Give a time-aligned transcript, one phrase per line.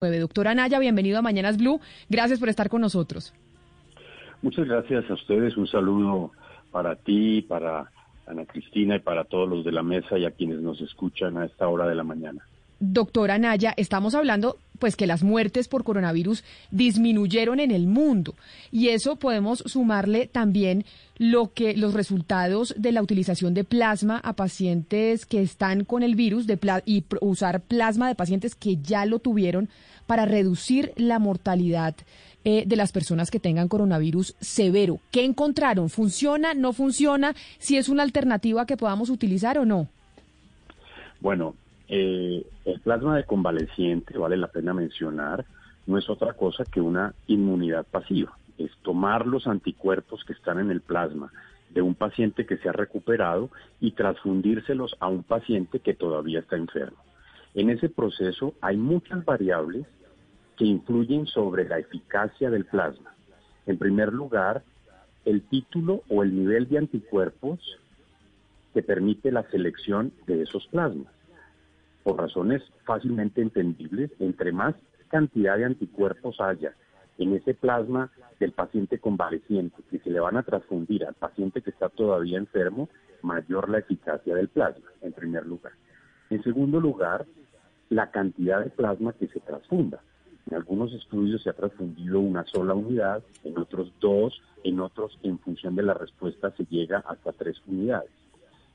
[0.00, 1.80] Doctora Naya, bienvenido a Mañanas Blue.
[2.08, 3.34] Gracias por estar con nosotros.
[4.42, 5.56] Muchas gracias a ustedes.
[5.56, 6.30] Un saludo
[6.70, 7.90] para ti, para
[8.24, 11.46] Ana Cristina y para todos los de la mesa y a quienes nos escuchan a
[11.46, 12.46] esta hora de la mañana.
[12.80, 18.34] Doctora Naya, estamos hablando pues que las muertes por coronavirus disminuyeron en el mundo
[18.70, 20.84] y eso podemos sumarle también
[21.16, 26.14] lo que los resultados de la utilización de plasma a pacientes que están con el
[26.14, 29.68] virus de y usar plasma de pacientes que ya lo tuvieron
[30.06, 31.96] para reducir la mortalidad
[32.44, 35.00] eh, de las personas que tengan coronavirus severo.
[35.10, 35.90] ¿Qué encontraron?
[35.90, 36.54] ¿Funciona?
[36.54, 37.34] ¿No funciona?
[37.58, 39.88] ¿Si es una alternativa que podamos utilizar o no?
[41.20, 41.56] Bueno,
[41.88, 45.46] eh, el plasma de convaleciente, vale la pena mencionar,
[45.86, 48.36] no es otra cosa que una inmunidad pasiva.
[48.58, 51.32] Es tomar los anticuerpos que están en el plasma
[51.70, 56.56] de un paciente que se ha recuperado y transfundírselos a un paciente que todavía está
[56.56, 56.98] enfermo.
[57.54, 59.86] En ese proceso hay muchas variables
[60.56, 63.14] que influyen sobre la eficacia del plasma.
[63.66, 64.62] En primer lugar,
[65.24, 67.60] el título o el nivel de anticuerpos
[68.74, 71.17] que permite la selección de esos plasmas
[72.08, 74.74] por razones fácilmente entendibles, entre más
[75.08, 76.72] cantidad de anticuerpos haya
[77.18, 81.68] en ese plasma del paciente convaleciente que se le van a transfundir al paciente que
[81.68, 82.88] está todavía enfermo,
[83.20, 85.72] mayor la eficacia del plasma, en primer lugar.
[86.30, 87.26] En segundo lugar,
[87.90, 90.00] la cantidad de plasma que se transfunda.
[90.48, 95.38] En algunos estudios se ha transfundido una sola unidad, en otros dos, en otros, en
[95.40, 98.10] función de la respuesta, se llega hasta tres unidades.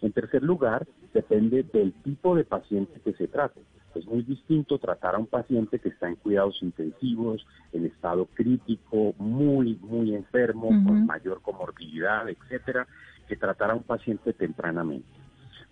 [0.03, 3.61] En tercer lugar, depende del tipo de paciente que se trate.
[3.95, 9.13] Es muy distinto tratar a un paciente que está en cuidados intensivos, en estado crítico,
[9.17, 12.85] muy, muy enfermo, con mayor comorbilidad, etcétera,
[13.29, 15.07] que tratar a un paciente tempranamente.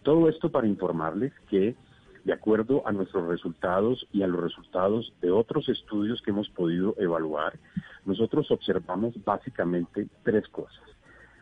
[0.02, 1.76] Todo esto para informarles que,
[2.24, 6.96] de acuerdo a nuestros resultados y a los resultados de otros estudios que hemos podido
[6.98, 7.60] evaluar,
[8.06, 10.92] nosotros observamos básicamente tres cosas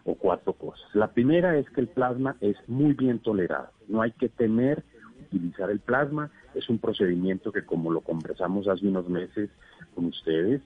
[0.10, 0.84] o cuatro cosas.
[0.94, 3.70] La primera es que el plasma es muy bien tolerado.
[3.88, 4.84] No hay que temer
[5.20, 6.32] utilizar el plasma.
[6.56, 9.50] Es un procedimiento que, como lo conversamos hace unos meses
[9.94, 10.62] con ustedes,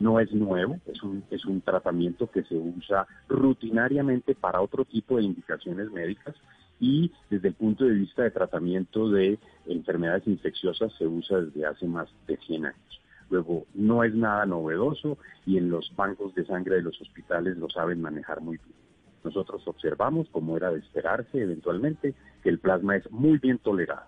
[0.00, 5.16] no es nuevo, es un, es un tratamiento que se usa rutinariamente para otro tipo
[5.16, 6.36] de indicaciones médicas
[6.80, 11.86] y desde el punto de vista de tratamiento de enfermedades infecciosas se usa desde hace
[11.86, 13.00] más de 100 años.
[13.30, 17.68] Luego, no es nada novedoso y en los bancos de sangre de los hospitales lo
[17.68, 18.78] saben manejar muy bien.
[19.24, 24.06] Nosotros observamos, como era de esperarse eventualmente, que el plasma es muy bien tolerado.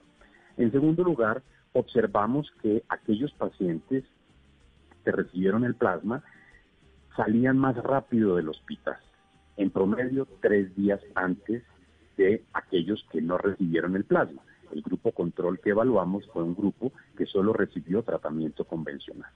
[0.56, 1.42] En segundo lugar,
[1.72, 4.04] observamos que aquellos pacientes
[5.04, 6.22] que recibieron el plasma
[7.16, 8.98] salían más rápido del hospital,
[9.56, 11.62] en promedio tres días antes
[12.16, 14.42] de aquellos que no recibieron el plasma.
[14.72, 19.30] El grupo control que evaluamos fue un grupo que solo recibió tratamiento convencional.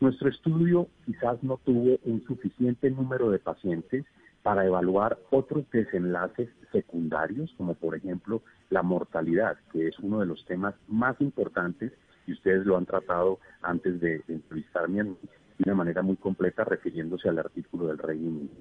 [0.00, 4.04] Nuestro estudio quizás no tuvo un suficiente número de pacientes
[4.42, 10.44] para evaluar otros desenlaces secundarios, como por ejemplo la mortalidad, que es uno de los
[10.44, 11.92] temas más importantes
[12.26, 15.16] y ustedes lo han tratado antes de entrevistarme de
[15.64, 18.54] una manera muy completa refiriéndose al artículo del Reino Unido.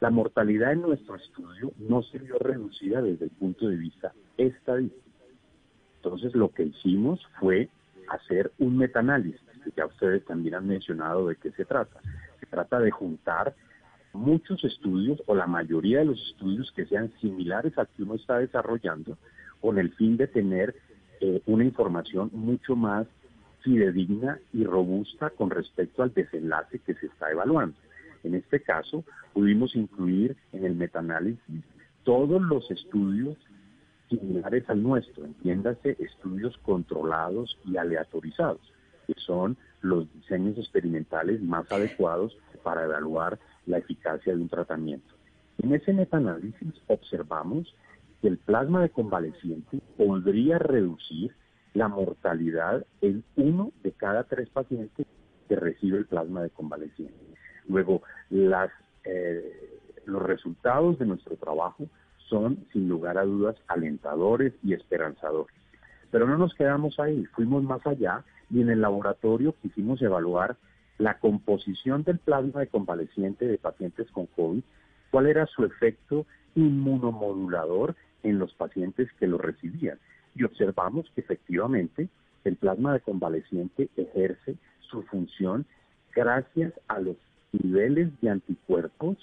[0.00, 5.02] La mortalidad en nuestro estudio no se vio reducida desde el punto de vista estadístico.
[6.04, 7.68] Entonces lo que hicimos fue
[8.08, 11.98] hacer un metaanálisis, que ya ustedes también han mencionado de qué se trata.
[12.40, 13.54] Se trata de juntar
[14.12, 18.38] muchos estudios o la mayoría de los estudios que sean similares al que uno está
[18.38, 19.16] desarrollando
[19.60, 20.76] con el fin de tener
[21.20, 23.06] eh, una información mucho más
[23.62, 27.76] fidedigna y robusta con respecto al desenlace que se está evaluando.
[28.24, 31.64] En este caso, pudimos incluir en el metaanálisis
[32.04, 33.38] todos los estudios
[34.18, 38.60] similares al nuestro, entiéndase estudios controlados y aleatorizados,
[39.06, 45.14] que son los diseños experimentales más adecuados para evaluar la eficacia de un tratamiento.
[45.62, 47.74] En ese metaanálisis observamos
[48.20, 51.34] que el plasma de convaleciente podría reducir
[51.74, 55.06] la mortalidad en uno de cada tres pacientes
[55.48, 57.14] que recibe el plasma de convaleciente.
[57.68, 61.86] Luego, eh, los resultados de nuestro trabajo
[62.34, 65.54] son, sin lugar a dudas, alentadores y esperanzadores.
[66.10, 70.56] Pero no nos quedamos ahí, fuimos más allá y en el laboratorio quisimos evaluar
[70.98, 74.62] la composición del plasma de convaleciente de pacientes con COVID,
[75.12, 76.26] cuál era su efecto
[76.56, 77.94] inmunomodulador
[78.24, 79.98] en los pacientes que lo recibían.
[80.34, 82.08] Y observamos que efectivamente
[82.42, 85.66] el plasma de convaleciente ejerce su función
[86.12, 87.16] gracias a los
[87.52, 89.18] niveles de anticuerpos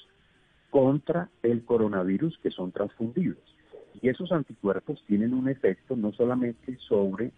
[0.70, 3.38] contra el coronavirus que son transfundidos.
[4.02, 7.32] Y esos anticuerpos tienen un efecto no solamente sobre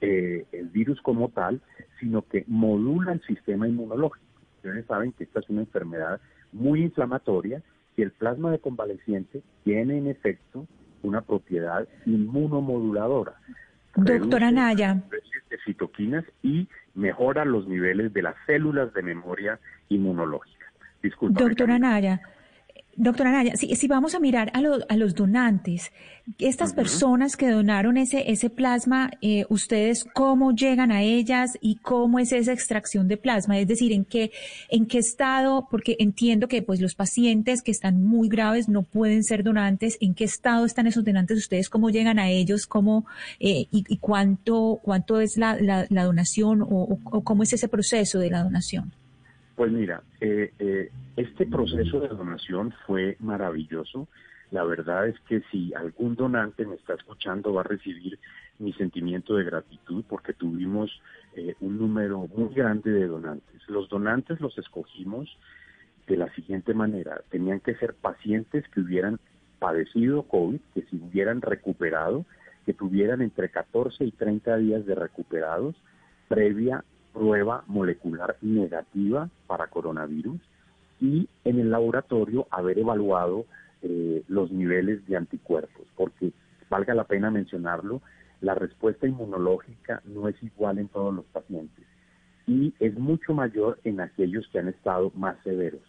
[0.00, 1.60] eh, el virus como tal,
[2.00, 4.26] sino que modula el sistema inmunológico.
[4.56, 6.20] Ustedes saben que esta es una enfermedad
[6.52, 7.62] muy inflamatoria
[7.96, 10.66] y el plasma de convaleciente tiene en efecto
[11.02, 13.34] una propiedad inmunomoduladora.
[13.96, 15.02] Doctora Naya.
[15.50, 20.66] De citoquinas y mejora los niveles de las células de memoria inmunológica.
[21.02, 21.42] Disculpa.
[21.42, 22.22] Doctora Naya,
[22.96, 25.92] Doctora Naya, si, si vamos a mirar a, a los donantes,
[26.38, 32.18] estas personas que donaron ese, ese plasma, eh, ¿ustedes cómo llegan a ellas y cómo
[32.18, 33.58] es esa extracción de plasma?
[33.58, 34.30] Es decir, ¿en qué,
[34.68, 35.66] en qué estado?
[35.70, 39.98] Porque entiendo que pues los pacientes que están muy graves no pueden ser donantes.
[40.00, 41.38] ¿En qué estado están esos donantes?
[41.38, 42.66] ¿Ustedes cómo llegan a ellos?
[42.66, 43.06] ¿Cómo,
[43.40, 48.42] eh, y, cuánto, cuánto es la, la, donación o cómo es ese proceso de la
[48.42, 48.92] donación?
[49.56, 54.08] Pues mira, eh, eh, este proceso de donación fue maravilloso.
[54.50, 58.18] La verdad es que si algún donante me está escuchando va a recibir
[58.58, 60.90] mi sentimiento de gratitud porque tuvimos
[61.36, 63.62] eh, un número muy grande de donantes.
[63.68, 65.38] Los donantes los escogimos
[66.06, 67.20] de la siguiente manera.
[67.30, 69.20] Tenían que ser pacientes que hubieran
[69.58, 72.24] padecido COVID, que se hubieran recuperado,
[72.66, 75.76] que tuvieran entre 14 y 30 días de recuperados
[76.28, 80.40] previa prueba molecular negativa para coronavirus
[81.00, 83.44] y en el laboratorio haber evaluado
[83.82, 86.32] eh, los niveles de anticuerpos, porque
[86.70, 88.00] valga la pena mencionarlo,
[88.40, 91.84] la respuesta inmunológica no es igual en todos los pacientes
[92.46, 95.82] y es mucho mayor en aquellos que han estado más severos.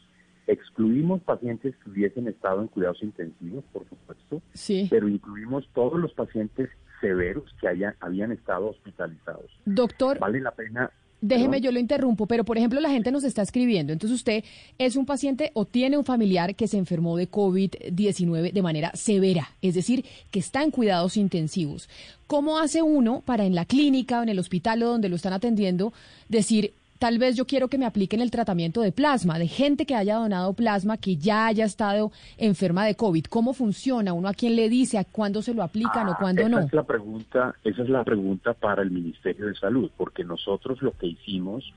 [0.45, 4.87] Excluimos pacientes que hubiesen estado en cuidados intensivos, por supuesto, sí.
[4.89, 9.51] pero incluimos todos los pacientes severos que hayan, habían estado hospitalizados.
[9.65, 10.19] Doctor.
[10.19, 10.91] Vale la pena
[11.25, 14.43] Déjeme, yo lo interrumpo, pero por ejemplo la gente nos está escribiendo, entonces usted
[14.77, 19.49] es un paciente o tiene un familiar que se enfermó de COVID-19 de manera severa,
[19.61, 21.87] es decir, que está en cuidados intensivos.
[22.27, 25.31] ¿Cómo hace uno para en la clínica o en el hospital o donde lo están
[25.31, 25.93] atendiendo
[26.27, 26.73] decir,
[27.03, 30.15] tal vez yo quiero que me apliquen el tratamiento de plasma, de gente que haya
[30.15, 33.25] donado plasma, que ya haya estado enferma de COVID.
[33.25, 34.13] ¿Cómo funciona?
[34.13, 34.97] ¿Uno a quién le dice?
[34.97, 36.59] ¿A cuándo se lo aplican o ah, cuándo no?
[36.59, 40.94] Es la pregunta, esa es la pregunta para el Ministerio de Salud, porque nosotros lo
[40.94, 41.73] que hicimos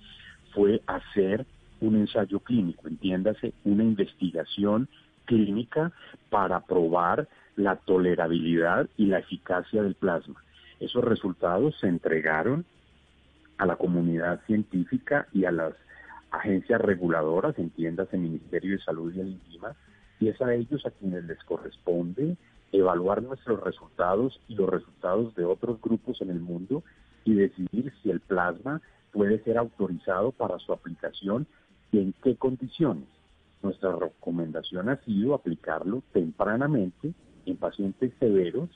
[0.54, 1.44] fue hacer
[1.80, 4.88] un ensayo clínico, entiéndase, una investigación
[5.24, 5.90] clínica
[6.30, 7.26] para probar
[7.56, 10.40] la tolerabilidad y la eficacia del plasma.
[10.78, 12.64] Esos resultados se entregaron
[13.58, 15.74] a la comunidad científica y a las
[16.30, 19.74] agencias reguladoras, entiendas el Ministerio de Salud y el INVIMA,
[20.20, 22.36] y es a ellos a quienes les corresponde
[22.72, 26.82] evaluar nuestros resultados y los resultados de otros grupos en el mundo
[27.24, 28.80] y decidir si el plasma
[29.12, 31.46] puede ser autorizado para su aplicación
[31.92, 33.08] y en qué condiciones.
[33.62, 37.14] Nuestra recomendación ha sido aplicarlo tempranamente
[37.46, 38.68] en pacientes severos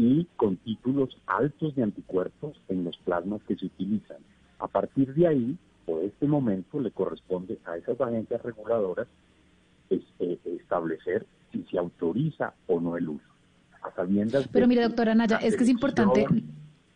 [0.00, 4.16] y con títulos altos de anticuerpos en los plasmas que se utilizan.
[4.58, 9.06] A partir de ahí, por este momento, le corresponde a esas agencias reguladoras
[9.90, 13.26] eh, establecer si se autoriza o no el uso.
[13.82, 13.90] A
[14.52, 16.26] Pero mire, doctora Naya, es que es importante...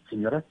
[0.09, 0.43] Señora.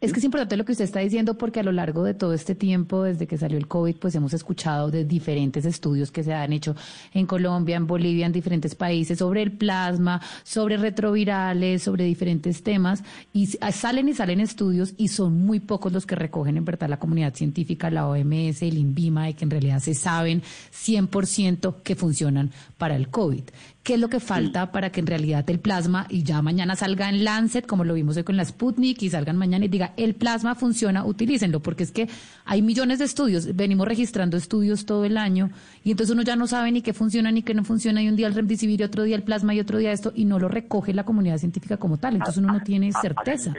[0.00, 2.32] Es que es importante lo que usted está diciendo porque a lo largo de todo
[2.32, 6.32] este tiempo, desde que salió el COVID, pues hemos escuchado de diferentes estudios que se
[6.32, 6.74] han hecho
[7.12, 13.04] en Colombia, en Bolivia, en diferentes países sobre el plasma, sobre retrovirales, sobre diferentes temas
[13.34, 16.98] y salen y salen estudios y son muy pocos los que recogen en verdad la
[16.98, 20.42] comunidad científica, la OMS, el INVIMA, de que en realidad se saben
[20.72, 23.42] 100% que funcionan para el COVID.
[23.82, 27.08] ¿Qué es lo que falta para que en realidad el plasma y ya mañana salga
[27.08, 30.14] en Lancet, como lo vimos hoy con la Sputnik, y salgan mañana y diga, el
[30.14, 32.06] plasma funciona, utilícenlo, porque es que
[32.44, 35.48] hay millones de estudios, venimos registrando estudios todo el año,
[35.82, 38.16] y entonces uno ya no sabe ni qué funciona ni qué no funciona, y un
[38.16, 40.92] día el remdesivir, otro día el plasma y otro día esto, y no lo recoge
[40.92, 43.54] la comunidad científica como tal, entonces uno no tiene certeza.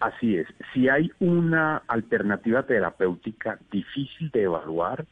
[0.00, 0.48] Así es.
[0.74, 5.06] Si hay una alternativa terapéutica difícil de evaluar,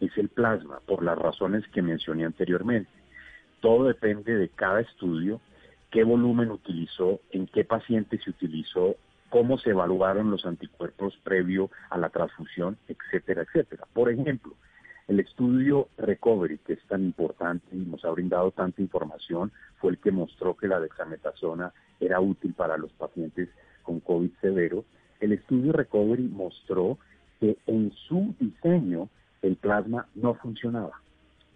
[0.00, 2.97] es el plasma, por las razones que mencioné anteriormente.
[3.60, 5.40] Todo depende de cada estudio,
[5.90, 8.96] qué volumen utilizó, en qué paciente se utilizó,
[9.30, 13.84] cómo se evaluaron los anticuerpos previo a la transfusión, etcétera, etcétera.
[13.92, 14.54] Por ejemplo,
[15.08, 19.98] el estudio Recovery, que es tan importante y nos ha brindado tanta información, fue el
[19.98, 23.48] que mostró que la dexametasona era útil para los pacientes
[23.82, 24.84] con COVID severo.
[25.20, 26.98] El estudio Recovery mostró
[27.40, 29.08] que en su diseño
[29.42, 31.00] el plasma no funcionaba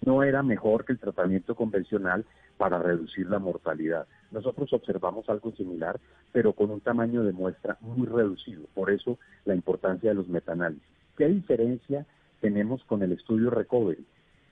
[0.04, 2.25] no era mejor que el tratamiento convencional
[2.56, 4.06] para reducir la mortalidad.
[4.30, 6.00] Nosotros observamos algo similar,
[6.32, 8.64] pero con un tamaño de muestra muy reducido.
[8.75, 10.87] Por eso la importancia de los metaanálisis.
[11.16, 12.06] ¿Qué diferencia
[12.40, 14.06] tenemos con el estudio Recovery?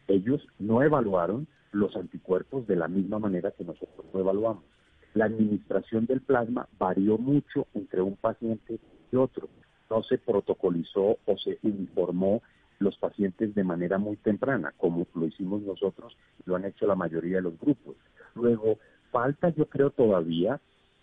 [0.09, 4.65] Ellos no evaluaron los anticuerpos de la misma manera que nosotros lo evaluamos.
[5.13, 8.79] la administración del plasma varió mucho entre un paciente
[9.11, 9.49] y otro.
[9.91, 12.43] No se protocolizó o se informó
[12.81, 17.37] los pacientes de manera muy temprana, como lo hicimos nosotros, lo han hecho la mayoría
[17.37, 17.95] de los grupos.
[18.35, 18.79] Luego,
[19.13, 20.61] falta yo creo todavía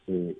[0.07, 0.35] eh,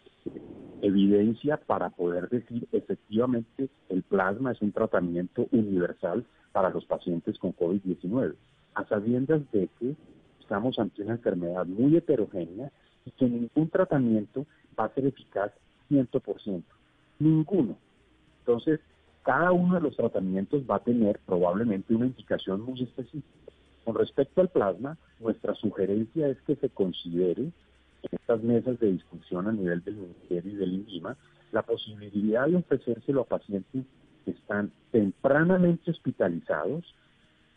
[0.81, 7.55] evidencia para poder decir efectivamente el plasma es un tratamiento universal para los pacientes con
[7.55, 8.33] COVID-19,
[8.73, 9.95] a sabiendas de que
[10.39, 12.71] estamos ante una enfermedad muy heterogénea
[13.05, 14.45] y que ningún tratamiento
[14.77, 15.51] va a ser eficaz
[15.89, 16.63] 100%.
[17.19, 17.77] Ninguno.
[18.39, 18.79] Entonces,
[19.27, 23.27] cada uno de los tratamientos va a tener probablemente una indicación muy específica.
[23.83, 29.49] Con respecto al plasma, nuestra sugerencia es que se considere en estas mesas de discusión
[29.49, 31.17] a nivel del Ministerio y del INVIMA
[31.51, 33.83] la posibilidad de ofrecérselo a pacientes
[34.23, 36.85] que están tempranamente hospitalizados,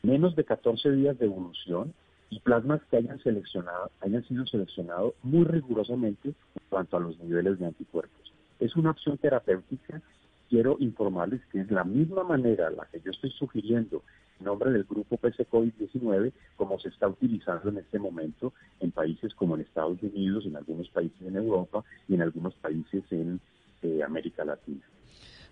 [0.03, 1.95] menos de 14 días de evolución
[2.31, 7.61] y plasmas que hayan seleccionado, hayan sido seleccionados muy rigurosamente en cuanto a los niveles
[7.61, 8.33] de anticuerpos.
[8.59, 10.03] Es una opción terapéutica.
[10.51, 14.03] Quiero informarles que es la misma manera la que yo estoy sugiriendo
[14.41, 19.33] en nombre del grupo PC COVID-19 como se está utilizando en este momento en países
[19.35, 23.41] como en Estados Unidos, en algunos países en Europa y en algunos países en
[23.83, 24.83] eh, América Latina.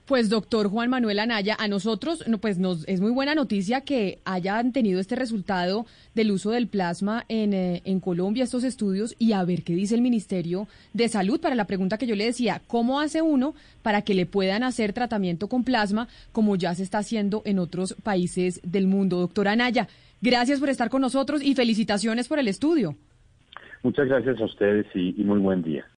[0.08, 4.72] Pues doctor Juan Manuel Anaya, a nosotros pues nos es muy buena noticia que hayan
[4.72, 5.84] tenido este resultado
[6.14, 9.94] del uso del plasma en, eh, en, Colombia, estos estudios, y a ver qué dice
[9.94, 14.00] el Ministerio de Salud para la pregunta que yo le decía, ¿cómo hace uno para
[14.00, 18.62] que le puedan hacer tratamiento con plasma como ya se está haciendo en otros países
[18.64, 19.18] del mundo?
[19.18, 19.88] Doctora Anaya,
[20.22, 22.96] gracias por estar con nosotros y felicitaciones por el estudio.
[23.82, 25.84] Muchas gracias a ustedes y muy buen día.